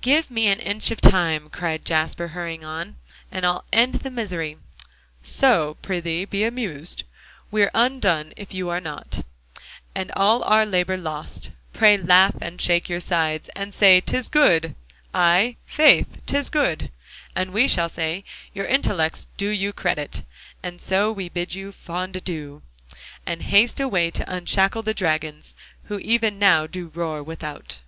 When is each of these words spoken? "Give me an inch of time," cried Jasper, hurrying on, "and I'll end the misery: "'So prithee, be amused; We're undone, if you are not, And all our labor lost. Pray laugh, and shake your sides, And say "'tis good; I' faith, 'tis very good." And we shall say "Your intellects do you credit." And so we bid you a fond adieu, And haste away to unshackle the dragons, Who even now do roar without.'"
"Give 0.00 0.30
me 0.30 0.46
an 0.46 0.60
inch 0.60 0.90
of 0.92 0.98
time," 1.02 1.50
cried 1.50 1.84
Jasper, 1.84 2.28
hurrying 2.28 2.64
on, 2.64 2.96
"and 3.30 3.44
I'll 3.44 3.66
end 3.70 3.96
the 3.96 4.08
misery: 4.08 4.56
"'So 5.22 5.76
prithee, 5.82 6.24
be 6.24 6.42
amused; 6.42 7.04
We're 7.50 7.70
undone, 7.74 8.32
if 8.34 8.54
you 8.54 8.70
are 8.70 8.80
not, 8.80 9.26
And 9.94 10.10
all 10.16 10.42
our 10.44 10.64
labor 10.64 10.96
lost. 10.96 11.50
Pray 11.74 11.98
laugh, 11.98 12.32
and 12.40 12.58
shake 12.62 12.88
your 12.88 13.00
sides, 13.00 13.50
And 13.50 13.74
say 13.74 14.00
"'tis 14.00 14.30
good; 14.30 14.74
I' 15.12 15.56
faith, 15.66 16.22
'tis 16.24 16.48
very 16.48 16.64
good." 16.76 16.90
And 17.36 17.52
we 17.52 17.68
shall 17.68 17.90
say 17.90 18.24
"Your 18.54 18.64
intellects 18.64 19.28
do 19.36 19.50
you 19.50 19.74
credit." 19.74 20.22
And 20.62 20.80
so 20.80 21.12
we 21.12 21.28
bid 21.28 21.54
you 21.54 21.68
a 21.68 21.72
fond 21.72 22.16
adieu, 22.16 22.62
And 23.26 23.42
haste 23.42 23.80
away 23.80 24.10
to 24.12 24.34
unshackle 24.34 24.80
the 24.84 24.94
dragons, 24.94 25.54
Who 25.88 25.98
even 25.98 26.38
now 26.38 26.66
do 26.66 26.88
roar 26.94 27.22
without.'" 27.22 27.80